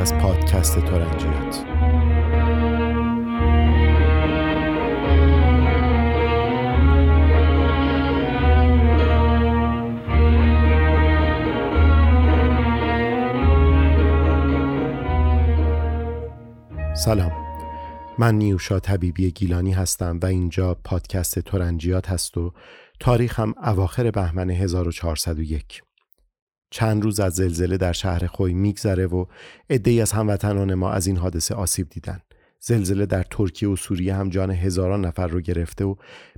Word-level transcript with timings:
از 0.00 0.14
پادکست 0.14 0.78
تورنجیات 0.78 1.64
سلام. 16.94 17.32
من 18.18 18.34
نیوشا 18.34 18.80
طبیبی 18.80 19.30
گیلانی 19.30 19.72
هستم 19.72 20.18
و 20.22 20.26
اینجا 20.26 20.76
پادکست 20.84 21.38
تورنجیات 21.38 22.10
هست 22.10 22.38
و 22.38 22.52
تاریخ 23.00 23.40
هم 23.40 23.54
اواخر 23.62 24.10
بهمن 24.10 24.50
1401 24.50 25.82
چند 26.70 27.02
روز 27.02 27.20
از 27.20 27.34
زلزله 27.34 27.76
در 27.76 27.92
شهر 27.92 28.26
خوی 28.26 28.54
میگذره 28.54 29.06
و 29.06 29.26
عدهای 29.70 30.00
از 30.00 30.12
هموطنان 30.12 30.74
ما 30.74 30.90
از 30.90 31.06
این 31.06 31.16
حادثه 31.16 31.54
آسیب 31.54 31.88
دیدن. 31.88 32.20
زلزله 32.60 33.06
در 33.06 33.22
ترکیه 33.22 33.68
و 33.68 33.76
سوریه 33.76 34.14
هم 34.14 34.28
جان 34.28 34.50
هزاران 34.50 35.04
نفر 35.04 35.26
رو 35.26 35.40
گرفته 35.40 35.84
و 35.84 35.94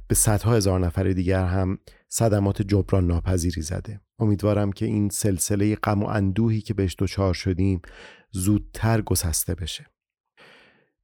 به 0.09 0.15
صدها 0.15 0.55
هزار 0.55 0.81
نفر 0.81 1.05
دیگر 1.05 1.45
هم 1.45 1.79
صدمات 2.09 2.63
جبران 2.63 3.07
ناپذیری 3.07 3.63
زده. 3.63 4.01
امیدوارم 4.19 4.73
که 4.73 4.87
این 4.87 5.09
سلسله 5.09 5.75
غم 5.75 6.03
و 6.03 6.07
اندوهی 6.07 6.61
که 6.61 6.75
بهش 6.75 6.97
دچار 6.99 7.35
شدیم 7.35 7.83
زودتر 8.31 9.01
گسسته 9.01 9.55
بشه. 9.55 9.92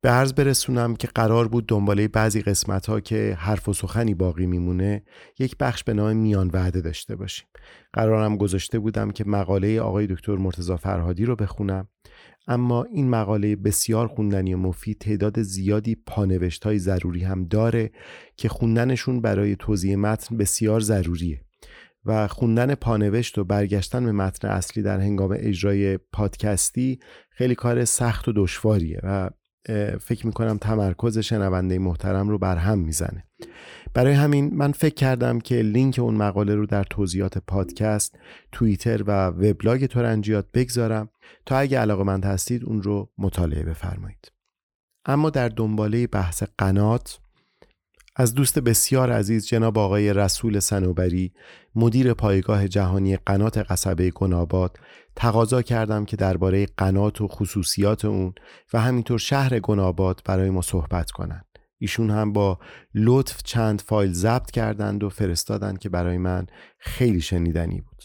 به 0.00 0.08
عرض 0.08 0.32
برسونم 0.32 0.96
که 0.96 1.08
قرار 1.14 1.48
بود 1.48 1.66
دنباله 1.66 2.08
بعضی 2.08 2.41
قسمت 2.41 2.86
ها 2.86 3.00
که 3.00 3.36
حرف 3.41 3.68
و 3.68 3.72
سخنی 3.72 4.14
باقی 4.14 4.46
میمونه 4.46 5.02
یک 5.38 5.56
بخش 5.56 5.84
به 5.84 5.94
نام 5.94 6.16
میان 6.16 6.50
وعده 6.52 6.80
داشته 6.80 7.16
باشیم. 7.16 7.46
قرارم 7.92 8.36
گذاشته 8.36 8.78
بودم 8.78 9.10
که 9.10 9.24
مقاله 9.26 9.80
آقای 9.80 10.06
دکتر 10.06 10.36
مرتزا 10.36 10.76
فرهادی 10.76 11.24
رو 11.24 11.36
بخونم 11.36 11.88
اما 12.48 12.84
این 12.84 13.10
مقاله 13.10 13.56
بسیار 13.56 14.06
خوندنی 14.06 14.54
و 14.54 14.56
مفید 14.56 14.98
تعداد 14.98 15.42
زیادی 15.42 15.94
پانوشت 16.06 16.64
های 16.64 16.78
ضروری 16.78 17.24
هم 17.24 17.44
داره 17.44 17.91
که 18.36 18.48
خوندنشون 18.48 19.20
برای 19.20 19.56
توضیح 19.56 19.96
متن 19.96 20.36
بسیار 20.36 20.80
ضروریه 20.80 21.41
و 22.04 22.28
خوندن 22.28 22.74
پانوشت 22.74 23.38
و 23.38 23.44
برگشتن 23.44 24.04
به 24.04 24.12
متن 24.12 24.48
اصلی 24.48 24.82
در 24.82 25.00
هنگام 25.00 25.36
اجرای 25.38 25.98
پادکستی 25.98 26.98
خیلی 27.30 27.54
کار 27.54 27.84
سخت 27.84 28.28
و 28.28 28.32
دشواریه 28.36 29.00
و 29.02 29.30
فکر 30.00 30.27
می‌کنم 30.27 30.58
تمرکز 30.58 31.19
شنونده 31.19 31.78
محترم 31.78 32.28
رو 32.28 32.38
بر 32.38 32.56
هم 32.56 32.78
می‌زنه. 32.78 33.24
برای 33.94 34.12
همین 34.12 34.55
من 34.55 34.72
فکر 34.72 34.94
کردم 34.94 35.38
که 35.38 35.55
لینک 35.55 35.98
اون 35.98 36.14
مقاله 36.14 36.55
رو 36.55 36.66
در 36.66 36.84
توضیحات 36.84 37.38
پادکست 37.38 38.19
توییتر 38.52 39.02
و 39.02 39.27
وبلاگ 39.27 39.86
تورنجیات 39.86 40.47
بگذارم 40.55 41.08
تا 41.47 41.58
اگه 41.58 41.78
علاقه 41.78 42.02
مند 42.02 42.25
هستید 42.25 42.64
اون 42.64 42.83
رو 42.83 43.10
مطالعه 43.19 43.62
بفرمایید. 43.62 44.33
اما 45.06 45.30
در 45.30 45.48
دنباله 45.48 46.06
بحث 46.06 46.42
قنات 46.58 47.20
از 48.20 48.34
دوست 48.34 48.58
بسیار 48.58 49.12
عزیز 49.12 49.47
جناب 49.47 49.78
آقای 49.78 50.12
رسول 50.12 50.58
سنوبری 50.58 51.33
مدیر 51.74 52.14
پایگاه 52.14 52.69
جهانی 52.69 53.16
قنات 53.16 53.58
قصبه 53.58 54.10
گناباد 54.10 54.78
تقاضا 55.16 55.62
کردم 55.62 56.04
که 56.04 56.16
درباره 56.16 56.66
قنات 56.76 57.20
و 57.20 57.28
خصوصیات 57.28 58.04
اون 58.04 58.34
و 58.72 58.81
همینطور 58.81 59.19
شهر 59.19 59.60
گناباد 59.60 60.20
برای 60.25 60.50
ما 60.50 60.62
صحبت 60.62 61.10
کنند. 61.10 61.47
ایشون 61.78 62.10
هم 62.10 62.32
با 62.32 62.59
لطف 62.94 63.43
چند 63.43 63.81
فایل 63.81 64.12
ضبط 64.12 64.50
کردند 64.50 65.04
و 65.04 65.09
فرستادند 65.09 65.78
که 65.78 65.88
برای 65.88 66.19
من 66.19 66.47
خیلی 66.78 67.20
شنیدنی 67.20 67.81
بود. 67.81 68.04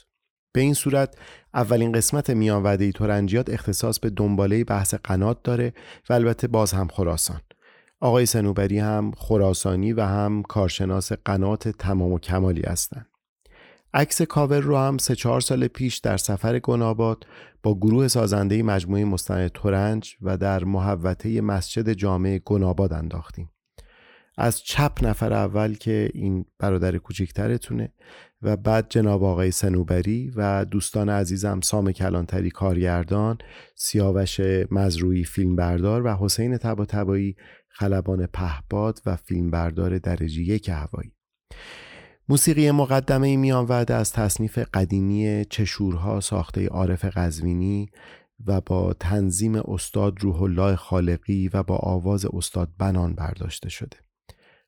به 0.53 0.61
این 0.61 0.73
صورت 0.73 1.15
اولین 1.53 1.91
قسمت 1.91 2.29
میان 2.29 2.63
وعده 2.63 2.91
تورنجیات 2.91 3.49
اختصاص 3.49 3.99
به 3.99 4.09
دنباله 4.09 4.63
بحث 4.63 4.93
قنات 4.93 5.43
داره 5.43 5.73
و 6.09 6.13
البته 6.13 6.47
باز 6.47 6.71
هم 6.71 6.87
خراسان. 6.87 7.41
آقای 8.03 8.25
سنوبری 8.25 8.79
هم 8.79 9.11
خراسانی 9.17 9.93
و 9.93 10.01
هم 10.01 10.43
کارشناس 10.43 11.11
قنات 11.11 11.69
تمام 11.69 12.11
و 12.11 12.19
کمالی 12.19 12.61
هستند. 12.61 13.05
عکس 13.93 14.21
کاور 14.21 14.59
رو 14.59 14.77
هم 14.77 14.97
سه 14.97 15.15
چهار 15.15 15.41
سال 15.41 15.67
پیش 15.67 15.97
در 15.97 16.17
سفر 16.17 16.59
گناباد 16.59 17.25
با 17.63 17.75
گروه 17.75 18.07
سازنده 18.07 18.63
مجموعه 18.63 19.05
مستند 19.05 19.47
تورنج 19.47 20.15
و 20.21 20.37
در 20.37 20.63
محوطه 20.63 21.41
مسجد 21.41 21.93
جامع 21.93 22.39
گناباد 22.45 22.93
انداختیم. 22.93 23.49
از 24.37 24.61
چپ 24.61 24.91
نفر 25.01 25.33
اول 25.33 25.73
که 25.73 26.09
این 26.13 26.45
برادر 26.59 26.97
کوچیکترتونه 26.97 27.93
و 28.41 28.57
بعد 28.57 28.85
جناب 28.89 29.23
آقای 29.23 29.51
سنوبری 29.51 30.33
و 30.35 30.65
دوستان 30.65 31.09
عزیزم 31.09 31.59
سام 31.61 31.91
کلانتری 31.91 32.49
کارگردان 32.49 33.37
سیاوش 33.75 34.39
مزروعی 34.71 35.23
فیلمبردار 35.23 36.05
و 36.05 36.15
حسین 36.15 36.57
تبا 36.57 36.85
تبایی 36.85 37.35
خلبان 37.73 38.25
پهباد 38.25 39.01
و 39.05 39.15
فیلمبردار 39.15 39.97
درجه 39.97 40.41
یک 40.41 40.69
هوایی. 40.69 41.15
موسیقی 42.29 42.71
مقدمه 42.71 43.37
میان 43.37 43.65
وعده 43.65 43.93
از 43.93 44.11
تصنیف 44.11 44.57
قدیمی 44.73 45.45
چشورها 45.49 46.19
ساخته 46.19 46.67
عارف 46.67 47.05
قزوینی 47.05 47.89
و 48.45 48.61
با 48.61 48.93
تنظیم 48.93 49.55
استاد 49.55 50.19
روح 50.19 50.41
الله 50.41 50.75
خالقی 50.75 51.49
و 51.53 51.63
با 51.63 51.75
آواز 51.75 52.25
استاد 52.25 52.69
بنان 52.77 53.15
برداشته 53.15 53.69
شده. 53.69 53.97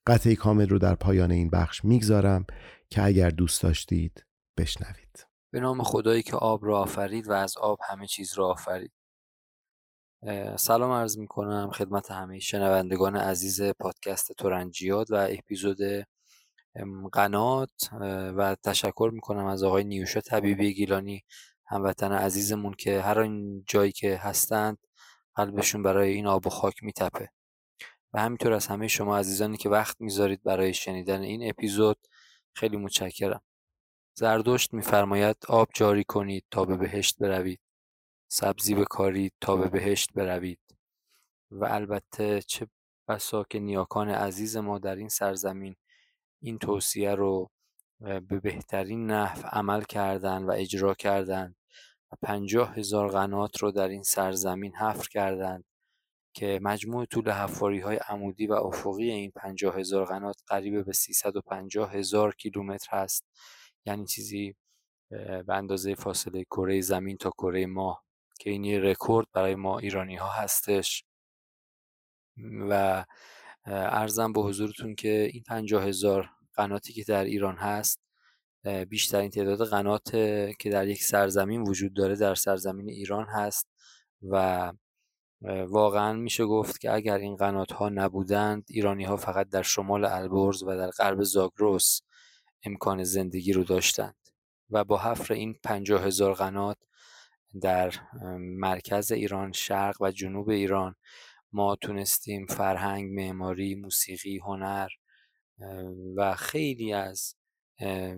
قطعه 0.08 0.36
کامل 0.36 0.70
رو 0.70 0.80
در 0.80 0.96
پایان 0.96 1.32
این 1.32 1.50
بخش 1.50 1.86
می‌گذارم 1.86 2.46
که 2.90 3.04
اگر 3.04 3.30
دوست 3.30 3.64
داشتید 3.64 4.26
بشنوید. 4.58 5.28
به 5.54 5.60
نام 5.60 5.84
خدایی 5.84 6.24
که 6.24 6.36
آب 6.36 6.66
را 6.66 6.80
آفرید 6.80 7.30
و 7.30 7.32
از 7.32 7.58
آب 7.58 7.80
همه 7.90 8.08
چیز 8.08 8.34
را 8.38 8.48
آفرید. 8.48 8.92
سلام 10.58 10.91
عرض 10.91 11.18
می 11.18 11.28
کنم 11.28 11.72
خدمت 11.72 12.12
همه 12.12 12.40
شنوندگان 12.40 13.16
عزیز 13.18 13.62
پادکست 13.62 14.31
تورنجیات 14.31 15.12
و 15.12 15.28
اپیزود 15.30 15.78
قنات 17.12 17.90
و 18.38 18.56
تشکر 18.64 19.09
می 19.14 19.22
کنم 19.22 19.46
از 19.46 19.64
آقای 19.64 19.84
نیوشا 19.84 20.22
طبیبی 20.22 20.74
گیلانی 20.74 21.24
هموطن 21.66 22.12
عزیزمون 22.12 22.74
که 22.74 23.02
هر 23.02 23.19
این 23.19 23.64
جایی 23.68 23.91
که 23.91 24.18
هستند 24.18 24.78
قلبشون 25.35 25.84
برای 25.84 26.14
این 26.14 26.28
آب 26.28 26.47
و 26.47 26.50
خاک 26.50 26.84
میتپه. 26.84 27.30
و 28.14 28.22
همینطور 28.22 28.53
از 28.53 28.68
همه 28.68 28.88
شما 28.88 29.18
عزیزانی 29.18 29.58
که 29.58 29.69
وقت 29.69 30.02
می‌ذارید 30.02 30.44
برای 30.44 30.74
شنیدن 30.74 31.22
این 31.22 31.50
اپیزود 31.50 31.97
خیلی 32.53 32.78
متشکرم. 32.78 33.41
زردشت 34.18 34.74
میفرماید 34.74 35.38
آب 35.47 35.69
جاری 35.74 36.03
کنید 36.03 36.46
تا 36.52 36.66
به 36.66 36.78
بهشت 36.78 37.18
بروید. 37.19 37.59
سبزی 38.38 38.75
بکارید 38.75 39.34
تا 39.41 39.56
به 39.56 39.68
بهشت 39.68 40.13
بروید. 40.13 40.59
و 41.51 41.66
البته 41.66 42.41
چه 42.41 42.68
بسا 43.07 43.44
که 43.44 43.59
نیاکان 43.59 44.09
عزیز 44.09 44.57
ما 44.57 44.79
در 44.79 44.96
این 44.96 45.09
سرزمین 45.09 45.75
این 46.41 46.57
توصیه 46.57 47.16
رو 47.16 47.50
به 48.00 48.40
بهترین 48.40 49.12
نحو 49.12 49.47
عمل 49.51 49.84
کردن 49.84 50.44
و 50.44 50.51
اجرا 50.51 50.94
کردند 50.94 51.56
و 52.12 52.16
پنجاه 52.22 52.75
هزار 52.75 53.07
قنات 53.07 53.57
رو 53.57 53.72
در 53.72 53.88
این 53.88 54.03
سرزمین 54.03 54.75
حفر 54.75 55.07
کردند 55.12 55.66
که 56.34 56.59
مجموع 56.62 57.06
طول 57.06 57.31
حفاری 57.31 57.79
های 57.79 57.97
عمودی 57.97 58.47
و 58.47 58.53
افقی 58.53 59.12
این 59.12 59.31
پنجاه 59.35 59.79
هزار 59.79 60.05
قنات 60.05 60.41
قریب 60.47 60.85
به 60.85 60.93
350 60.93 61.93
هزار 61.93 62.35
کیلومتر 62.35 62.97
هست. 62.97 63.26
یعنی 63.85 64.05
چیزی 64.05 64.55
به 65.47 65.53
اندازه 65.53 65.96
فاصله 65.96 66.43
کره 66.43 66.81
زمین 66.81 67.17
تا 67.17 67.29
کره 67.29 67.66
ماه. 67.66 68.04
که 68.40 68.49
این 68.49 68.64
یه 68.64 68.79
رکورد 68.79 69.28
برای 69.34 69.55
ما 69.55 69.79
ایرانی 69.79 70.16
ها 70.16 70.28
هستش. 70.29 71.03
و 72.70 73.05
ارزم 73.66 74.34
به 74.34 74.41
حضورتون 74.41 74.96
که 74.96 75.29
این 75.34 75.43
پنجاه 75.43 75.84
هزار 75.84 76.29
قناتی 76.53 76.93
که 76.93 77.03
در 77.03 77.23
ایران 77.23 77.55
هست 77.55 77.99
بیشترین 78.90 79.29
تعداد 79.29 79.67
قنات 79.67 80.11
که 80.59 80.70
در 80.72 80.87
یک 80.87 81.03
سرزمین 81.03 81.61
وجود 81.61 81.93
داره 81.93 82.16
در 82.16 82.35
سرزمین 82.35 82.90
ایران 82.90 83.26
هست 83.26 83.67
و 84.22 84.72
واقعا 85.67 86.14
میشه 86.14 86.46
گفت 86.46 86.79
که 86.79 86.93
اگر 86.93 87.17
این 87.17 87.35
قنات 87.35 87.72
ها 87.72 87.90
نبودند 87.90 88.64
ایرانی 88.70 89.03
ها 89.03 89.17
فقط 89.17 89.49
در 89.49 89.61
شمال 89.61 90.05
البرز 90.05 90.64
و 90.64 90.78
در 90.78 90.90
غرب 90.90 91.23
زاگرس 91.23 92.02
امکان 92.64 93.03
زندگی 93.03 93.53
رو 93.53 93.64
داشتند. 93.64 94.16
و 94.70 94.84
با 94.84 94.97
حفر 94.97 95.34
این 95.34 95.55
پنجاه 95.64 96.03
هزار 96.03 96.34
قنات 96.34 96.78
در 97.61 97.93
مرکز 98.40 99.11
ایران 99.11 99.52
شرق 99.52 100.02
و 100.02 100.11
جنوب 100.11 100.49
ایران 100.49 100.96
ما 101.52 101.75
تونستیم 101.75 102.46
فرهنگ 102.46 103.11
معماری 103.11 103.75
موسیقی 103.75 104.37
هنر 104.37 104.87
و 106.16 106.35
خیلی 106.35 106.93
از 106.93 107.35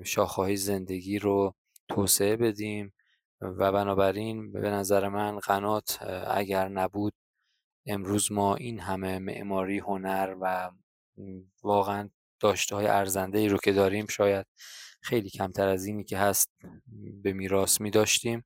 شاخه‌های 0.03 0.57
زندگی 0.57 1.19
رو 1.19 1.55
توسعه 1.89 2.35
بدیم 2.35 2.93
و 3.41 3.71
بنابراین 3.71 4.51
به 4.51 4.69
نظر 4.69 5.07
من 5.07 5.39
قنات 5.39 5.99
اگر 6.27 6.67
نبود 6.67 7.13
امروز 7.85 8.31
ما 8.31 8.55
این 8.55 8.79
همه 8.79 9.19
معماری 9.19 9.79
هنر 9.79 10.35
و 10.41 10.71
واقعا 11.63 12.09
داشته 12.39 12.75
های 12.75 12.87
ارزنده 12.87 13.39
ای 13.39 13.47
رو 13.47 13.57
که 13.57 13.73
داریم 13.73 14.05
شاید 14.05 14.45
خیلی 15.01 15.29
کمتر 15.29 15.67
از 15.67 15.85
اینی 15.85 16.03
که 16.03 16.17
هست 16.17 16.51
به 17.23 17.33
میراث 17.33 17.81
می 17.81 17.91
داشتیم 17.91 18.45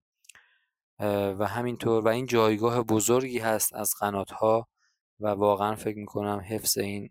و 1.39 1.47
همینطور 1.47 2.03
و 2.03 2.07
این 2.07 2.25
جایگاه 2.25 2.83
بزرگی 2.83 3.39
هست 3.39 3.73
از 3.73 3.93
قنات 3.99 4.31
ها 4.31 4.67
و 5.19 5.27
واقعا 5.27 5.75
فکر 5.75 5.97
می‌کنم 5.97 6.41
حفظ 6.49 6.77
این 6.77 7.09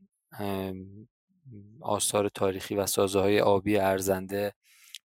آثار 1.81 2.28
تاریخی 2.28 2.75
و 2.75 2.87
سازه 2.87 3.20
های 3.20 3.40
آبی 3.40 3.78
ارزنده 3.78 4.52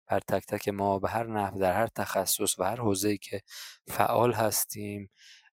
بر 0.07 0.21
تک 0.21 0.47
تک 0.47 0.69
ما 0.69 0.99
به 0.99 1.09
هر 1.09 1.27
نحو 1.27 1.59
در 1.59 1.73
هر 1.73 1.87
تخصص 1.87 2.59
و 2.59 2.65
هر 2.65 2.77
حوزه‌ای 2.77 3.19
که 3.19 3.41
فعال 3.87 4.33
هستیم 4.33 5.11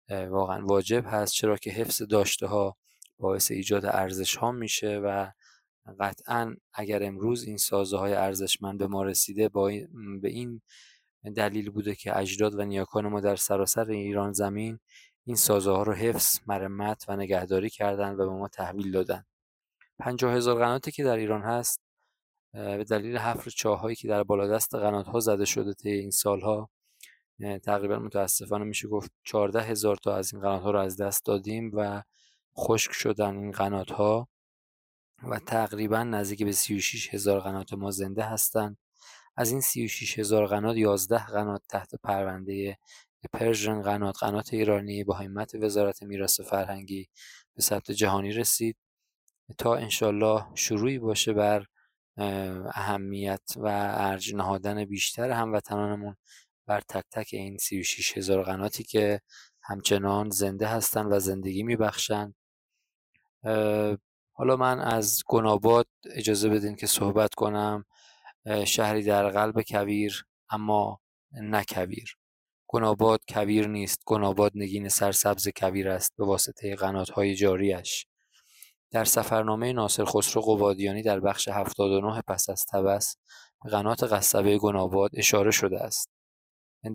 واقعا 0.10 0.66
واجب 0.66 1.06
هست. 1.08 1.34
چرا 1.34 1.58
که 1.58 1.72
حفظ 1.72 2.02
داشته 2.02 2.48
ها 2.48 2.78
باعث 3.20 3.52
ایجاد 3.52 3.86
ارزش 3.86 4.36
ها 4.36 4.52
میشه 4.52 4.98
و 4.98 5.32
قطعا 6.00 6.56
اگر 6.74 7.04
امروز 7.04 7.44
این 7.44 7.58
سازه 7.58 7.98
های 7.98 8.14
ارزشمند 8.14 8.80
به 8.80 8.88
ما 8.88 9.04
رسیده 9.04 9.50
با 9.50 9.72
به 10.22 10.30
این 10.30 10.62
دلیل 11.30 11.70
بوده 11.70 11.96
که 11.96 12.18
اجداد 12.18 12.56
و 12.56 12.66
نیاکان 12.66 13.08
ما 13.08 13.22
در 13.22 13.36
سراسر 13.36 13.90
ایران 13.90 14.34
زمین 14.34 14.80
این 15.26 15.36
سازه 15.36 15.72
ها 15.72 15.84
رو 15.84 15.94
حفظ، 15.94 16.40
مرمت 16.48 17.06
و 17.08 17.16
نگهداری 17.16 17.70
کردن 17.70 18.14
و 18.14 18.18
به 18.18 18.26
ما 18.26 18.48
تحویل 18.48 18.92
دادن. 18.92 19.26
پنجاه 20.00 20.34
هزار 20.34 20.60
قناتی 20.60 20.92
که 20.92 21.04
در 21.04 21.18
ایران 21.18 21.42
هست 21.42 21.82
به 22.54 22.86
دلیل 22.90 23.18
حفر 23.18 23.52
چاهایی 23.52 23.96
که 23.96 24.08
در 24.08 24.24
بالادست 24.24 24.76
قنات 24.76 25.08
ها 25.08 25.20
زده 25.20 25.46
شده 25.46 25.74
طی 25.74 25.90
این 25.90 26.12
سالها 26.12 26.70
تقریبا 27.64 28.00
متاسفانه 28.00 28.66
میشه 28.66 28.88
گفت 28.88 29.12
14 29.24 29.62
هزار 29.62 29.96
تا 29.96 30.16
از 30.16 30.34
این 30.34 30.42
قنات 30.42 30.62
ها 30.62 30.72
رو 30.72 30.80
از 30.80 30.98
دست 30.98 31.26
دادیم 31.26 31.72
و 31.74 32.04
خشک 32.58 32.92
شدن 32.92 33.38
این 33.38 33.52
قنات 33.52 33.92
ها 33.92 34.28
و 35.24 35.40
تقریبا 35.40 36.04
نزدیک 36.04 36.44
به 36.44 36.52
36 36.52 37.14
هزار 37.14 37.40
قنات 37.40 37.74
ما 37.74 37.92
زنده 37.92 38.24
هستند 38.24 38.78
از 39.38 39.52
این 39.52 39.62
36 39.62 40.20
هزار 40.20 40.48
قنات 40.48 40.78
11 40.78 41.26
قنات 41.26 41.62
تحت 41.70 41.96
پرونده 41.96 42.78
پرژن 43.34 43.82
قنات 43.82 44.18
قنات 44.18 44.54
ایرانی 44.54 45.04
با 45.04 45.14
همت 45.14 45.56
وزارت 45.56 46.04
میراث 46.04 46.42
فرهنگی 46.42 47.10
به 47.56 47.62
ثبت 47.62 47.92
جهانی 47.92 48.32
رسید. 48.32 48.78
تا 49.58 49.76
انشالله 49.76 50.46
شروعی 50.56 51.00
باشه 51.00 51.34
بر 51.34 51.66
اهمیت 52.74 53.42
و 53.58 53.68
ارج 53.98 54.36
نهادن 54.36 54.86
بیشتر 54.86 55.32
هموطنانمون 55.32 56.16
بر 56.68 56.82
تک 56.82 57.04
تک 57.12 57.30
این 57.32 57.58
36 57.58 58.18
هزار 58.18 58.44
قناتی 58.44 58.84
که 58.84 59.22
همچنان 59.62 60.30
زنده 60.30 60.68
هستند 60.68 61.12
و 61.12 61.20
زندگی 61.20 61.64
میبخشند 61.64 62.36
حالا 64.34 64.56
من 64.58 64.80
از 64.80 65.24
گناباد 65.26 65.88
اجازه 66.06 66.50
بدین 66.50 66.76
که 66.76 66.88
صحبت 66.88 67.34
کنم. 67.36 67.86
شهری 68.66 69.04
در 69.04 69.30
قلب 69.30 69.62
کویر 69.62 70.26
اما 70.50 71.00
نه 71.32 71.64
کویر. 71.70 72.18
گناباد 72.68 73.20
کویر 73.30 73.68
نیست. 73.68 74.02
گناباد 74.06 74.52
نگین 74.56 74.90
سرسبز 74.90 75.48
کویر 75.56 75.90
است 75.90 76.14
به 76.18 76.26
واسطه 76.26 76.76
قناتهای 76.76 77.36
جاریش 77.36 78.06
در 78.92 79.06
سفرنامه 79.06 79.74
ناصر 79.74 80.06
خسرو 80.06 80.42
قبادیانی 80.42 81.04
در 81.04 81.20
بخش 81.20 81.48
79 81.48 82.22
پس 82.28 82.50
از 82.50 82.66
تبس 82.66 83.16
به 83.64 83.70
قنات 83.70 84.04
قصبه 84.04 84.58
گناباد 84.58 85.12
اشاره 85.14 85.52
شده 85.52 85.80
است. 85.80 86.10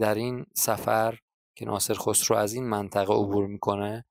در 0.01 0.15
این 0.15 0.47
سفر 0.55 1.19
که 1.55 1.65
ناصر 1.65 1.95
خسرو 1.95 2.37
از 2.37 2.55
این 2.55 2.65
منطقه 2.69 3.13
عبور 3.13 3.47
می‌کنه 3.47 4.05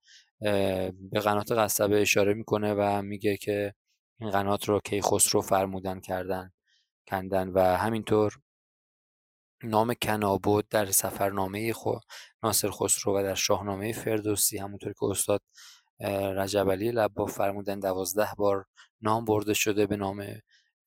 به 1.11 1.19
قنات 1.23 1.51
قصبه 1.51 2.01
اشاره 2.01 2.33
می‌کنه 2.33 2.73
و 2.73 3.01
میگه 3.01 3.37
که 3.37 3.73
این 4.19 4.29
قنات 4.29 4.69
رو 4.69 4.79
کی 4.79 5.01
خسرو 5.01 5.41
فرمودن 5.41 5.99
کردن. 5.99 6.51
کندن 7.07 7.49
و 7.49 7.59
همینطور 7.59 8.39
نام 9.63 9.93
کنابود 10.01 10.67
در 10.69 10.91
سفرنامه 10.91 11.73
خو 11.73 11.93
ناصر 12.43 12.71
خسرو 12.71 13.19
و 13.19 13.23
در 13.23 13.35
شاهنامه 13.35 13.93
فردوسی 13.93 14.57
همونطور 14.57 14.93
که 14.93 15.05
استاد 15.05 15.41
رجب 16.37 16.71
علی 16.71 16.91
لبا 16.91 17.25
فرمودن 17.25 17.79
دوازده 17.79 18.29
بار 18.37 18.65
نام 19.01 19.25
برده 19.25 19.53
شده 19.53 19.85
به 19.87 19.97
نام 19.97 20.25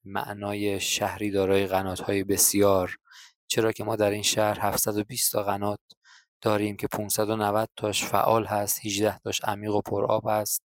معنای 0.04 0.80
شهری 0.80 1.30
دارای 1.30 1.66
قناتهای 1.66 2.24
بسیار. 2.24 2.96
چرا 3.46 3.72
که 3.72 3.84
ما 3.84 3.96
در 3.96 4.10
این 4.10 4.22
شهر 4.22 4.58
720 4.60 5.32
تا 5.32 5.42
قنات 5.42 5.80
داریم 6.42 6.76
که 6.76 6.86
590 6.86 7.68
تاش 7.76 8.04
فعال 8.04 8.46
هست 8.46 8.86
18 8.86 9.18
تاش 9.18 9.40
عمیق 9.44 9.74
و 9.74 9.80
پرآب 9.80 10.28
هست. 10.28 10.62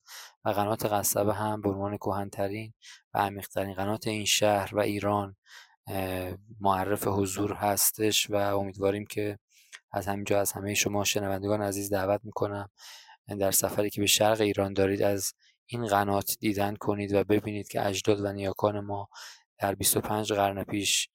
و 0.45 0.49
قنات 0.49 0.85
قصبه 0.85 1.33
هم 1.33 1.61
به 1.61 1.69
عنوان 1.69 1.97
کهنترین 1.97 2.73
و 3.13 3.17
عمیقترین 3.17 3.73
قنات 3.73 4.07
این 4.07 4.25
شهر 4.25 4.75
و 4.75 4.79
ایران 4.79 5.35
معرف 6.59 7.07
حضور 7.07 7.53
هستش 7.53 8.29
و 8.29 8.35
امیدواریم 8.35 9.05
که 9.05 9.39
از 9.91 10.07
همینجا 10.07 10.39
از 10.39 10.51
همه 10.51 10.73
شما 10.73 11.03
شنوندگان 11.03 11.61
عزیز 11.61 11.93
دعوت 11.93 12.21
می‌کنم 12.23 12.69
در 13.39 13.51
سفری 13.51 13.89
که 13.89 14.01
به 14.01 14.07
شرق 14.07 14.41
ایران 14.41 14.73
دارید 14.73 15.01
از 15.01 15.33
این 15.65 15.85
قنات 15.85 16.37
دیدن 16.39 16.75
کنید 16.75 17.13
و 17.13 17.23
ببینید 17.23 17.67
که 17.67 17.87
اجداد 17.87 18.21
و 18.21 18.33
نیاکان 18.33 18.79
ما 18.79 19.09
در 19.59 19.75
25 19.75 20.33
قرن 20.33 20.63
پیش 20.63 21.09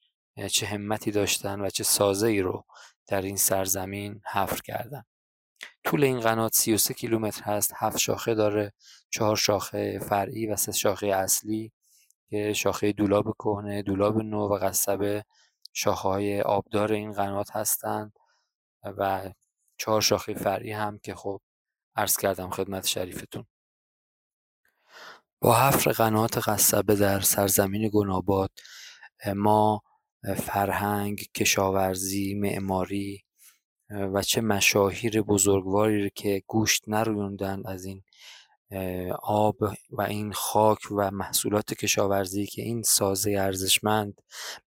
چه 0.50 0.66
همتی 0.66 1.10
داشتن 1.10 1.60
و 1.60 1.70
چه 1.70 1.84
سازه 1.84 2.26
ای 2.26 2.40
رو 2.40 2.64
در 3.06 3.22
این 3.22 3.36
سرزمین 3.36 4.20
حفر 4.32 4.60
کردن. 4.64 5.04
طول 5.84 6.04
این 6.04 6.20
قنات 6.20 6.54
33 6.54 6.94
کیلومتر 6.94 7.42
هست. 7.42 7.72
هفت 7.76 7.98
شاخه 7.98 8.34
داره. 8.34 8.72
چهار 9.10 9.36
شاخه 9.36 9.98
فرعی 9.98 10.46
و 10.46 10.56
سه 10.56 10.72
شاخه 10.72 11.06
اصلی 11.06 11.72
که 12.30 12.52
شاخه 12.52 12.92
دولاب 12.92 13.34
کهنه 13.38 13.82
دولاب 13.82 14.22
نو 14.22 14.48
و 14.48 14.58
قصبه 14.58 15.24
شاخه 15.72 16.08
های 16.08 16.42
آبدار 16.42 16.92
این 16.92 17.12
قنات 17.12 17.56
هستند 17.56 18.18
و 18.84 19.30
چهار 19.78 20.00
شاخه 20.00 20.34
فرعی 20.34 20.72
هم 20.72 20.98
که 20.98 21.14
خب 21.14 21.40
عرض 21.96 22.16
کردم 22.16 22.50
خدمت 22.50 22.86
شریفتون. 22.86 23.46
با 25.40 25.54
حفر 25.54 25.92
قنات 25.92 26.48
قصبه 26.48 26.94
در 26.96 27.20
سرزمین 27.20 27.90
گناباد 27.92 28.50
ما 29.34 29.82
فرهنگ، 30.36 31.18
کشاورزی، 31.34 32.34
معماری 32.34 33.25
و 33.90 34.22
چه 34.22 34.40
مشاهیر 34.40 35.22
بزرگواری 35.22 36.10
که 36.14 36.42
گوشت 36.46 36.88
نرویوندن 36.88 37.62
از 37.66 37.84
این 37.84 38.02
آب 39.22 39.56
و 39.90 40.02
این 40.02 40.32
خاک 40.32 40.78
و 40.90 41.10
محصولات 41.10 41.74
کشاورزی 41.74 42.46
که 42.46 42.62
این 42.62 42.82
سازه 42.82 43.30
ارزشمند 43.30 44.14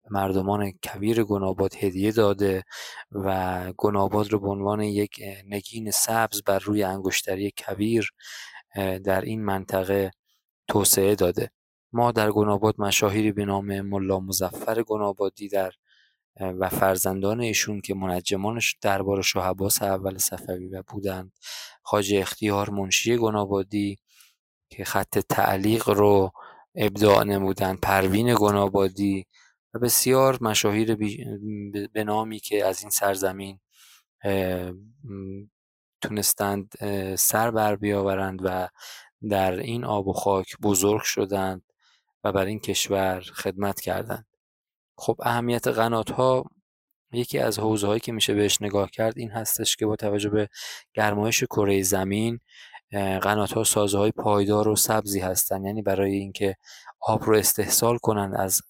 به 0.03 0.09
مردمان 0.11 0.71
کویر 0.83 1.23
گناباد 1.23 1.75
هدیه 1.75 2.11
داده 2.11 2.63
و 3.11 3.73
گناباد 3.77 4.31
رو 4.31 4.39
به 4.39 4.47
عنوان 4.49 4.81
یک 4.81 5.21
نگین 5.47 5.91
سبز 5.91 6.41
بر 6.43 6.59
روی 6.59 6.83
انگشتری 6.83 7.53
کویر 7.57 8.13
در 9.03 9.21
این 9.21 9.45
منطقه 9.45 10.11
توسعه 10.67 11.15
داده. 11.15 11.51
ما 11.93 12.11
در 12.11 12.31
گناباد 12.31 12.75
مشاهیری 12.77 13.31
به 13.31 13.45
نام 13.45 13.81
ملا 13.81 14.19
مزفر 14.19 14.83
گنابادی 14.83 15.49
در 15.49 15.71
و 16.39 16.69
فرزندان 16.69 17.41
ایشون 17.41 17.81
که 17.81 17.93
منجمانش 17.93 18.77
دربار 18.81 19.21
شاه 19.21 19.47
عباس 19.47 19.81
اول 19.81 20.17
صفوی 20.17 20.67
و 20.67 20.83
بودند. 20.87 21.31
خاج 21.83 22.13
اختیار 22.13 22.69
منشی 22.69 23.17
گنابادی 23.17 23.99
که 24.69 24.83
خط 24.83 25.19
تعلیق 25.19 25.89
رو 25.89 26.31
ابداع 26.75 27.23
نمودن 27.23 27.75
پروین 27.75 28.35
گنابادی 28.39 29.25
و 29.73 29.79
بسیار 29.79 30.37
مشاهیر 30.41 30.95
به 31.93 32.03
نامی 32.03 32.39
که 32.39 32.65
از 32.65 32.81
این 32.81 32.89
سرزمین 32.89 33.59
تونستند 36.01 36.73
سر 37.15 37.51
بر 37.51 37.75
بیاورند 37.75 38.39
و 38.43 38.67
در 39.29 39.59
این 39.59 39.85
آب 39.85 40.07
و 40.07 40.13
خاک 40.13 40.57
بزرگ 40.61 41.01
شدند 41.01 41.63
و 42.23 42.31
بر 42.31 42.45
این 42.45 42.59
کشور 42.59 43.21
خدمت 43.21 43.79
کردند. 43.81 44.28
خب 44.99 45.17
اهمیت 45.23 45.67
قنات 45.67 46.11
ها 46.11 46.45
یکی 47.11 47.39
از 47.39 47.59
حوزه 47.59 47.87
هایی 47.87 47.99
که 47.99 48.11
میشه 48.11 48.33
بهش 48.33 48.61
نگاه 48.61 48.89
کرد 48.91 49.17
این 49.17 49.31
هستش 49.31 49.75
که 49.75 49.85
با 49.85 49.95
توجه 49.95 50.29
به 50.29 50.49
گرمایش 50.93 51.43
کره 51.43 51.81
زمین 51.81 52.39
قنات 53.21 53.53
ها 53.53 53.63
سازه 53.63 53.97
های 53.97 54.11
پایدار 54.11 54.67
و 54.67 54.75
سبزی 54.75 55.19
هستند 55.19 55.65
یعنی 55.65 55.81
برای 55.81 56.15
اینکه 56.15 56.55
آب 57.01 57.23
رو 57.23 57.35
استحصال 57.37 57.97
کنند 57.97 58.35
از 58.35 58.61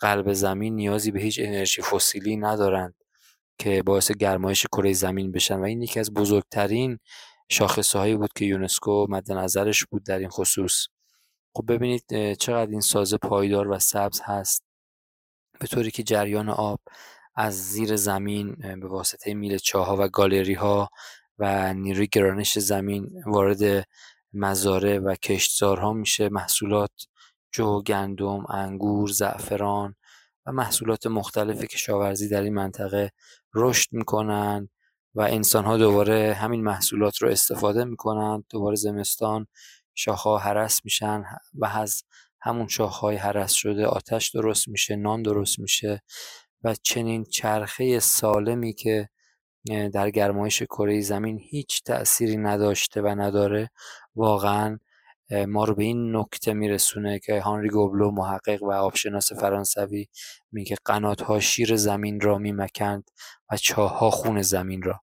قلب 0.00 0.32
زمین 0.32 0.74
نیازی 0.74 1.10
به 1.10 1.20
هیچ 1.20 1.40
انرژی 1.42 1.82
فسیلی 1.82 2.36
ندارند 2.36 2.94
که 3.58 3.82
باعث 3.82 4.12
گرمایش 4.12 4.66
کره 4.66 4.92
زمین 4.92 5.32
بشن. 5.32 5.58
و 5.60 5.64
این 5.64 5.82
یکی 5.82 6.00
از 6.00 6.14
بزرگترین 6.14 6.98
شاخصه 7.50 7.98
هایی 7.98 8.16
بود 8.16 8.32
که 8.32 8.44
یونسکو 8.44 9.06
مد 9.10 9.32
نظرش 9.32 9.84
بود 9.84 10.04
در 10.04 10.18
این 10.18 10.28
خصوص. 10.28 10.86
خب 11.56 11.64
ببینید 11.72 12.34
چقدر 12.34 12.70
این 12.70 12.80
سازه 12.80 13.16
پایدار 13.18 13.68
و 13.68 13.78
سبز 13.78 14.20
هست. 14.24 14.71
به 15.62 15.68
طوری 15.68 15.90
که 15.90 16.02
جریان 16.02 16.48
آب 16.48 16.80
از 17.34 17.68
زیر 17.68 17.96
زمین 17.96 18.54
به 18.80 18.88
واسطه 18.88 19.34
میل 19.34 19.58
چاها 19.58 19.96
و 19.96 20.08
گالری 20.08 20.54
ها 20.54 20.88
و 21.38 21.74
نیروی 21.74 22.06
گرانش 22.06 22.58
زمین 22.58 23.22
وارد 23.26 23.88
مزاره 24.32 24.98
و 24.98 25.14
کشتزارها 25.14 25.92
میشه. 25.92 26.28
محصولات 26.28 26.90
جو، 27.52 27.82
گندم، 27.82 28.46
انگور، 28.48 29.08
زعفران 29.08 29.94
و 30.46 30.52
محصولات 30.52 31.06
مختلف 31.06 31.64
کشاورزی 31.64 32.28
در 32.28 32.42
این 32.42 32.54
منطقه 32.54 33.10
رشد 33.54 33.88
می‌کنن 33.92 34.68
و 35.14 35.20
انسان 35.20 35.64
ها 35.64 35.76
دوباره 35.76 36.34
همین 36.34 36.64
محصولات 36.64 37.22
رو 37.22 37.28
استفاده 37.28 37.84
می‌کنن. 37.84 38.44
دوباره 38.50 38.76
زمستان 38.76 39.46
شاخها 39.94 40.38
هرس 40.38 40.80
میشن 40.84 41.24
و 41.54 41.66
از 41.66 42.02
همون 42.42 42.68
شاخهای 42.68 43.16
هرس 43.16 43.52
شده 43.52 43.86
آتش 43.86 44.30
درست 44.30 44.68
میشه 44.68 44.96
نان 44.96 45.22
درست 45.22 45.58
میشه 45.58 46.02
و 46.64 46.74
چنین 46.74 47.24
چرخه 47.24 48.00
سالمی 48.00 48.72
که 48.72 49.08
در 49.92 50.10
گرمایش 50.10 50.62
کره 50.62 51.00
زمین 51.00 51.38
هیچ 51.38 51.82
تأثیری 51.82 52.36
نداشته 52.36 53.02
و 53.02 53.08
نداره 53.08 53.70
واقعا 54.14 54.78
ما 55.48 55.64
رو 55.64 55.74
به 55.74 55.84
این 55.84 56.16
نکته 56.16 56.52
میرسونه 56.52 57.18
که 57.18 57.40
هانری 57.40 57.68
گوبلو 57.68 58.10
محقق 58.10 58.62
و 58.62 58.72
آبشناس 58.72 59.32
فرانسوی 59.32 60.06
میگه 60.52 60.76
قنات 60.84 61.22
ها 61.22 61.40
شیر 61.40 61.76
زمین 61.76 62.20
را 62.20 62.38
میمکند 62.38 63.10
و 63.50 63.56
چاه 63.56 63.98
ها 63.98 64.10
خون 64.10 64.42
زمین 64.42 64.82
را. 64.82 65.00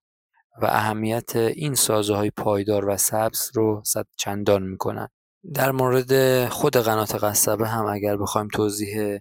و 0.61 0.65
اهمیت 0.65 1.35
این 1.35 1.75
سازه 1.75 2.15
های 2.15 2.31
پایدار 2.31 2.89
و 2.89 2.97
سبز 2.97 3.51
رو 3.53 3.81
صد 3.85 4.07
چندان 4.17 4.63
می‌کنن. 4.63 5.09
در 5.53 5.71
مورد 5.71 6.45
خود 6.49 6.77
قنات 6.77 7.15
قصبه 7.15 7.67
هم 7.67 7.85
اگر 7.85 8.17
بخوایم 8.17 8.47
توضیح 8.47 9.19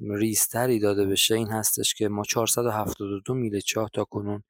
ریستری 0.00 0.78
داده 0.78 1.06
بشه 1.06 1.34
این 1.34 1.48
هستش 1.48 1.94
که 1.94 2.08
ما 2.08 2.22
472 2.22 3.34
میل 3.34 3.60
چاه 3.60 3.90
تا 3.94 4.04
کنون 4.04 4.42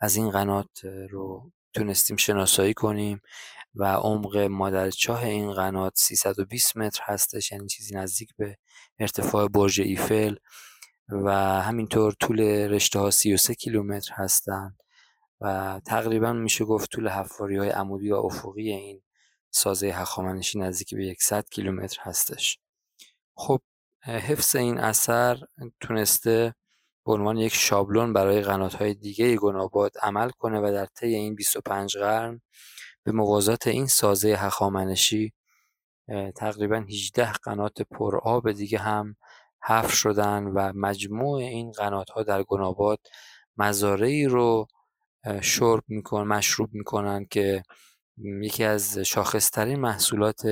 از 0.00 0.16
این 0.16 0.30
قنات 0.30 0.84
رو 1.10 1.52
تونستیم 1.74 2.16
شناسایی 2.16 2.74
کنیم 2.74 3.20
و 3.74 3.84
عمق 3.84 4.36
مادر 4.36 4.90
چاه 4.90 5.24
این 5.24 5.52
قنات 5.52 5.92
320 5.96 6.76
متر 6.76 7.00
هستش 7.04 7.52
یعنی 7.52 7.66
چیزی 7.66 7.94
نزدیک 7.94 8.28
به 8.36 8.56
ارتفاع 8.98 9.48
برج 9.48 9.80
ایفل 9.80 10.34
و 11.08 11.32
همینطور 11.62 12.12
طول 12.12 12.40
رشته 12.40 12.98
ها 12.98 13.10
33 13.10 13.54
کیلومتر 13.54 14.14
هستند 14.14 14.82
و 15.40 15.80
تقریبا 15.86 16.32
میشه 16.32 16.64
گفت 16.64 16.90
طول 16.90 17.08
حفاری 17.08 17.56
های 17.56 17.68
عمودی 17.68 18.10
و 18.10 18.16
افقی 18.16 18.70
این 18.70 19.02
سازه 19.50 19.86
هخامنشی 19.86 20.58
نزدیک 20.58 20.94
به 20.94 21.16
100 21.20 21.48
کیلومتر 21.50 21.98
هستش. 22.00 22.58
خب 23.34 23.60
حفظ 24.04 24.56
این 24.56 24.78
اثر 24.78 25.38
تونسته 25.80 26.54
به 27.06 27.12
عنوان 27.12 27.36
یک 27.36 27.54
شابلون 27.54 28.12
برای 28.12 28.42
های 28.42 28.94
دیگه 28.94 29.36
گناباد 29.36 29.92
عمل 30.02 30.30
کنه 30.30 30.60
و 30.60 30.72
در 30.72 30.86
طی 30.86 31.14
این 31.14 31.34
25 31.34 31.96
قرن 31.96 32.40
به 33.04 33.12
موازات 33.12 33.66
این 33.66 33.86
سازه 33.86 34.28
هخامنشی 34.28 35.32
تقریبا 36.36 36.76
18 36.76 37.32
قنات 37.32 37.82
پرآب 37.82 38.52
دیگه 38.52 38.78
هم 38.78 39.16
حفر 39.62 39.94
شدن 39.94 40.44
و 40.44 40.72
مجموع 40.74 41.38
این 41.38 41.72
قنات 41.72 42.10
ها 42.10 42.22
در 42.22 42.42
گناباد 42.42 42.98
مزارعی 43.56 44.26
رو 44.26 44.66
شرب 45.42 45.82
میکن 45.88 46.26
مشروب 46.26 46.70
می‌کنن 46.72 47.26
که 47.30 47.62
یکی 48.24 48.64
از 48.64 48.98
شاخصترین 48.98 49.80
محصولات 49.80 50.42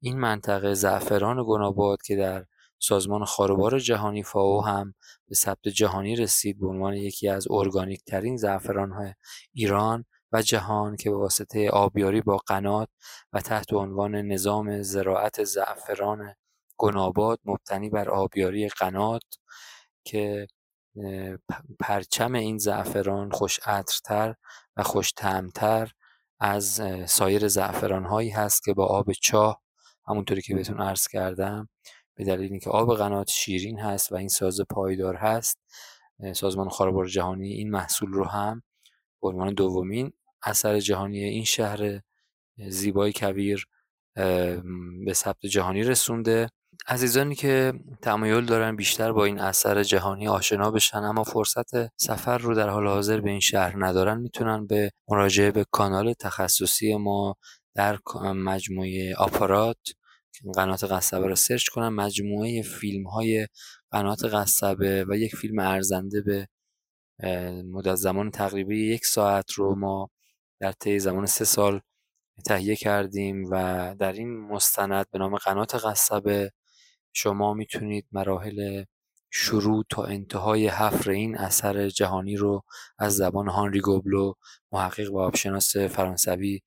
این 0.00 0.20
منطقه 0.20 0.74
زعفران 0.74 1.44
گناباد 1.46 2.02
که 2.02 2.16
در 2.16 2.44
سازمان 2.78 3.24
خاروبار 3.24 3.78
جهانی 3.78 4.22
فاو 4.22 4.64
هم 4.64 4.94
به 5.28 5.34
ثبت 5.34 5.68
جهانی 5.68 6.16
رسید 6.16 6.60
به 6.60 6.66
عنوان 6.66 6.94
یکی 6.94 7.28
از 7.28 7.46
ارگانیک 7.50 8.04
ترین 8.04 8.36
زعفران 8.36 8.92
های 8.92 9.14
ایران 9.52 10.04
و 10.32 10.42
جهان 10.42 10.96
که 10.96 11.10
به 11.10 11.16
واسطه 11.16 11.70
آبیاری 11.70 12.20
با 12.20 12.36
قنات 12.36 12.88
و 13.32 13.40
تحت 13.40 13.72
عنوان 13.72 14.14
نظام 14.14 14.82
زراعت 14.82 15.44
زعفران 15.44 16.34
گناباد 16.76 17.40
مبتنی 17.44 17.90
بر 17.90 18.08
آبیاری 18.08 18.68
قنات 18.68 19.22
که 20.04 20.46
پرچم 21.80 22.32
این 22.34 22.58
زعفران 22.58 23.30
خوش 23.30 23.60
عطرتر 23.66 24.34
و 24.76 24.82
خوش 24.82 25.12
تعمتر 25.12 25.92
از 26.44 26.82
سایر 27.06 27.48
زعفران 27.48 28.04
هایی 28.04 28.30
هست 28.30 28.64
که 28.64 28.74
با 28.74 28.86
آب 28.86 29.12
چاه 29.12 29.62
همونطوری 30.06 30.42
که 30.42 30.54
بهتون 30.54 30.80
عرض 30.80 31.08
کردم 31.08 31.68
به 32.14 32.24
دلیل 32.24 32.50
اینکه 32.50 32.70
آب 32.70 32.96
قنات 32.96 33.30
شیرین 33.30 33.78
هست 33.78 34.12
و 34.12 34.14
این 34.14 34.28
ساز 34.28 34.60
پایدار 34.70 35.16
هست 35.16 35.58
سازمان 36.34 36.68
خاربار 36.68 37.06
جهانی 37.06 37.48
این 37.52 37.70
محصول 37.70 38.10
رو 38.10 38.24
هم 38.24 38.62
به 39.22 39.28
عنوان 39.28 39.54
دومین 39.54 40.12
اثر 40.42 40.80
جهانی 40.80 41.24
این 41.24 41.44
شهر 41.44 42.00
زیبای 42.68 43.12
کویر 43.12 43.66
به 45.04 45.12
ثبت 45.12 45.46
جهانی 45.46 45.82
رسونده. 45.82 46.50
عزیزانی 46.86 47.34
که 47.34 47.72
تمایل 48.02 48.44
دارن 48.44 48.76
بیشتر 48.76 49.12
با 49.12 49.24
این 49.24 49.40
اثر 49.40 49.82
جهانی 49.82 50.28
آشنا 50.28 50.70
بشن 50.70 50.98
اما 50.98 51.24
فرصت 51.24 51.96
سفر 51.96 52.38
رو 52.38 52.54
در 52.54 52.68
حال 52.68 52.86
حاضر 52.86 53.20
به 53.20 53.30
این 53.30 53.40
شهر 53.40 53.86
ندارن 53.86 54.20
می‌تونن 54.20 54.66
به 54.66 54.90
مراجعه 55.08 55.50
به 55.50 55.64
کانال 55.70 56.12
تخصصی 56.12 56.96
ما 56.96 57.36
در 57.74 57.98
مجموعه 58.34 59.14
آپارات 59.18 59.76
قنات 60.54 60.84
قصبه 60.84 61.26
رو 61.26 61.34
سرچ 61.36 61.68
کنن 61.68 61.88
مجموعه 61.88 62.62
فیلم 62.62 63.06
های 63.06 63.46
قنات 63.90 64.24
قصبه 64.24 65.04
و 65.08 65.16
یک 65.16 65.36
فیلم 65.36 65.58
ارزنده 65.58 66.22
به 66.22 66.48
مدت 67.72 67.94
زمان 67.94 68.30
تقریبی 68.30 68.86
یک 68.92 69.06
ساعت 69.06 69.52
رو 69.52 69.74
ما 69.74 70.10
در 70.60 70.72
طی 70.72 70.98
زمان 70.98 71.26
سه 71.26 71.44
سال 71.44 71.80
تهیه 72.46 72.76
کردیم 72.76 73.44
و 73.50 73.94
در 73.98 74.12
این 74.12 74.40
مستند 74.40 75.06
به 75.10 75.18
نام 75.18 75.36
قنات 75.36 75.74
قصبه 75.74 76.52
شما 77.14 77.54
می‌تونید 77.54 78.06
مراحل 78.12 78.84
شروع 79.30 79.84
تا 79.90 80.04
انتهای 80.04 80.68
حفر 80.68 81.10
این 81.10 81.38
اثر 81.38 81.88
جهانی 81.88 82.36
رو 82.36 82.62
از 82.98 83.16
زبان 83.16 83.48
هانری 83.48 83.80
گوبلو 83.80 84.32
محقق 84.72 85.12
و 85.12 85.18
آبشناس 85.18 85.76
فرانسوی 85.76 86.60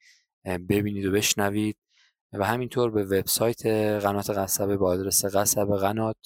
ببینید 0.46 1.06
و 1.06 1.12
بشنوید 1.12 1.77
و 2.34 2.46
همینطور 2.46 2.92
به 2.92 3.04
وبسایت 3.04 3.66
قنات 4.04 4.30
قصبه 4.30 4.77
با 4.77 4.89
آدرس 4.89 5.25
قصبه 5.25 5.77
قنات 5.77 6.18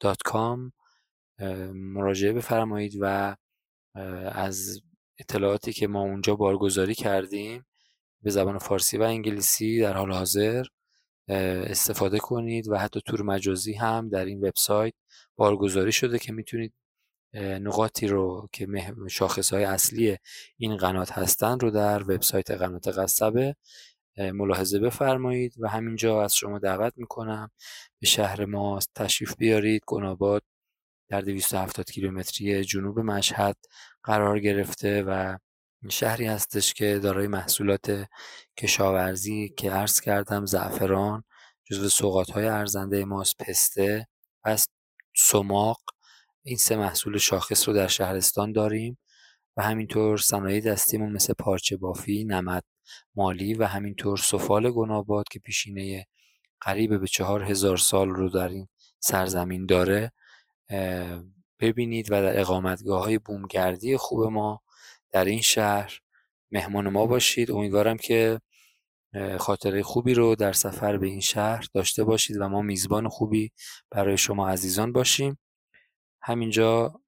دات 0.00 0.18
کام 0.24 0.72
مراجعه 1.74 2.32
بفرمایید 2.32 2.92
و 3.00 3.36
از 4.32 4.80
اطلاعاتی 5.18 5.72
که 5.72 5.86
ما 5.86 6.00
اونجا 6.02 6.36
بارگذاری 6.36 6.94
کردیم 6.94 7.66
به 8.22 8.30
زبان 8.30 8.58
فارسی 8.58 8.98
و 8.98 9.02
انگلیسی 9.02 9.80
در 9.80 9.92
حال 9.92 10.12
حاضر 10.12 10.64
استفاده 11.28 12.18
کنید 12.18 12.68
و 12.68 12.78
حتی 12.78 13.00
تور 13.00 13.22
مجازی 13.22 13.74
هم 13.74 14.08
در 14.08 14.24
این 14.24 14.38
وبسایت 14.44 14.94
بارگذاری 15.36 15.92
شده 15.92 16.18
که 16.18 16.32
می‌تونید 16.32 16.72
نقاطی 17.34 18.06
رو 18.06 18.48
که 18.52 18.68
شاخص 19.10 19.52
های 19.52 19.64
اصلی 19.64 20.16
این 20.56 20.76
قنات 20.76 21.12
هستن 21.12 21.58
رو 21.60 21.70
در 21.70 22.02
وبسایت 22.02 22.50
قنات 22.50 22.88
قصبه 22.88 23.56
ملاحظه 24.18 24.78
بفرمایید 24.78 25.54
و 25.58 25.68
همینجا 25.68 26.22
از 26.22 26.34
شما 26.34 26.58
دعوت 26.58 26.92
می‌کنم 26.96 27.50
به 28.00 28.06
شهر 28.06 28.44
ما 28.44 28.78
تشریف 28.94 29.36
بیارید. 29.36 29.82
گناباد 29.86 30.42
در 31.10 31.20
270 31.20 31.90
کیلومتری 31.90 32.64
جنوب 32.64 32.98
مشهد 33.00 33.56
قرار 34.02 34.40
گرفته 34.40 35.02
و 35.02 35.38
شهری 35.90 36.26
هستش 36.26 36.74
که 36.74 36.98
دارای 36.98 37.26
محصولات 37.26 38.06
کشاورزی 38.56 39.54
که 39.56 39.70
عرض 39.70 40.00
کردم 40.00 40.46
زعفران 40.46 41.24
جزو 41.64 41.88
سوقات 41.88 42.30
های 42.30 42.46
ارزنده 42.46 43.04
ماست 43.04 43.36
پسته 43.38 44.06
و 44.44 44.56
سماق. 45.16 45.80
این 46.42 46.56
سه 46.56 46.76
محصول 46.76 47.18
شاخص 47.18 47.68
رو 47.68 47.74
در 47.74 47.86
شهرستان 47.86 48.52
داریم 48.52 48.98
و 49.56 49.62
همینطور 49.62 50.18
صنایع 50.18 50.60
دستیمون 50.60 51.12
مثل 51.12 51.32
پارچه 51.38 51.76
بافی، 51.76 52.24
نمد 52.24 52.64
مالی 53.14 53.54
و 53.54 53.64
همینطور 53.64 54.18
سفال 54.18 54.70
گناباد 54.70 55.24
که 55.30 55.38
پیشینه 55.38 56.06
قریب 56.60 57.00
به 57.00 57.06
چهار 57.06 57.42
هزار 57.42 57.76
سال 57.76 58.08
رو 58.08 58.28
در 58.28 58.48
این 58.48 58.68
سرزمین 59.00 59.66
داره. 59.66 60.12
ببینید 61.60 62.06
و 62.12 62.22
در 62.22 62.40
اقامتگاه 62.40 63.04
های 63.04 63.18
بومگردی 63.18 63.96
خوب 63.96 64.24
ما 64.24 64.62
در 65.12 65.24
این 65.24 65.40
شهر. 65.40 66.00
مهمان 66.50 66.88
ما 66.88 67.06
باشید. 67.06 67.50
امیدوارم 67.50 67.96
که 67.96 68.40
خاطره 69.38 69.82
خوبی 69.82 70.14
رو 70.14 70.34
در 70.34 70.52
سفر 70.52 70.96
به 70.96 71.06
این 71.06 71.20
شهر 71.20 71.66
داشته 71.74 72.04
باشید 72.04 72.36
و 72.40 72.48
ما 72.48 72.62
میزبان 72.62 73.08
خوبی 73.08 73.50
برای 73.90 74.16
شما 74.18 74.48
عزیزان 74.48 74.92
باشیم. 74.92 75.38
همینجا 76.22 77.00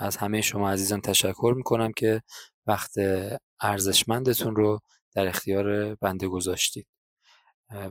از 0.00 0.16
همه 0.16 0.40
شما 0.40 0.70
عزیزان 0.70 1.00
تشکر 1.00 1.54
می‌کنم 1.56 1.92
که 1.92 2.22
وقت 2.66 2.94
ارزشمندتون 3.60 4.56
رو 4.56 4.80
در 5.14 5.28
اختیار 5.28 5.94
بنده 5.94 6.28
گذاشتید. 6.28 6.86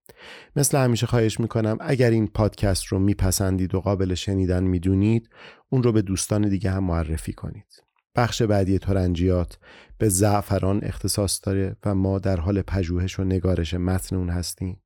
مثل 0.57 0.79
همیشه 0.79 1.07
خواهش 1.07 1.41
می‌کنم 1.41 1.77
اگر 1.81 2.11
این 2.11 2.27
پادکست 2.27 2.85
رو 2.85 2.99
میپسندید 2.99 3.75
و 3.75 3.81
قابل 3.81 4.15
شنیدن 4.15 4.65
می‌دونید 4.65 5.29
اون 5.69 5.83
رو 5.83 5.93
به 5.93 6.03
دوستان 6.03 6.49
دیگه 6.49 6.71
هم 6.71 6.85
معرفی 6.85 7.33
کنید. 7.33 7.83
بخش 8.17 8.43
بعدی 8.43 8.79
تورنجیات 8.79 9.59
به 9.99 10.09
زعفران 10.09 10.81
اختصاص 10.83 11.41
داره 11.43 11.77
و 11.85 11.95
ما 11.95 12.19
در 12.19 12.41
حال 12.41 12.63
پژوهش 12.63 13.19
و 13.19 13.25
نگارش 13.25 13.75
متن 13.75 14.17
اون 14.17 14.31
هستیم 14.31 14.83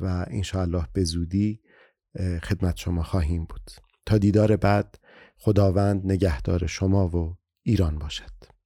و 0.00 0.26
انشاءالله 0.30 0.86
به 0.92 1.04
زودی 1.04 1.60
خدمت 2.42 2.76
شما 2.76 3.02
خواهیم 3.02 3.44
بود. 3.44 3.70
تا 4.06 4.18
دیدار 4.18 4.56
بعد 4.56 4.98
خداوند 5.38 6.12
نگهدار 6.12 6.66
شما 6.66 7.08
و 7.08 7.36
ایران 7.62 7.98
باشد. 7.98 8.59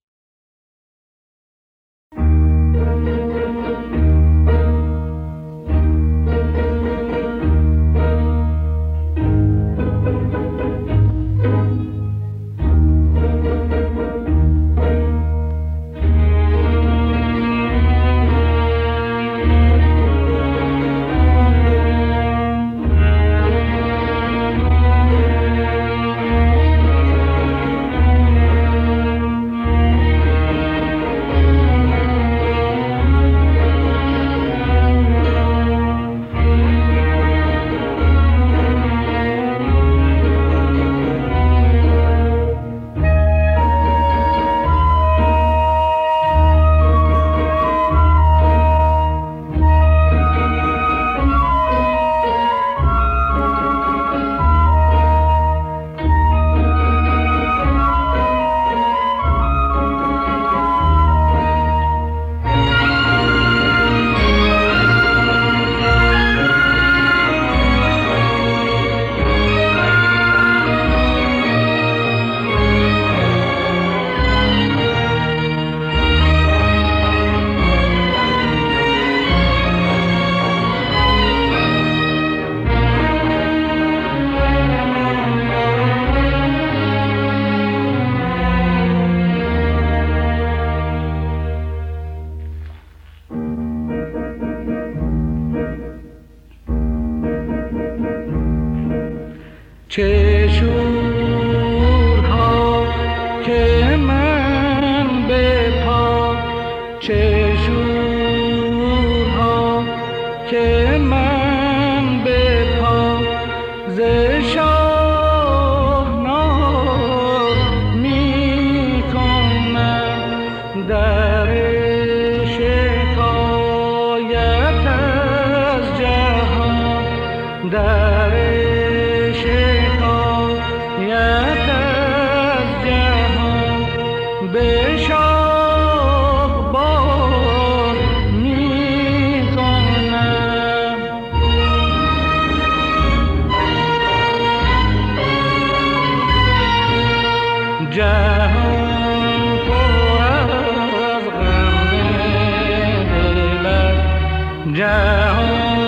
جهان 155.14 155.83